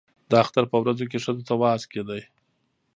[0.29, 2.19] د اختر په ورځو کې ښځو ته وعظ کېده.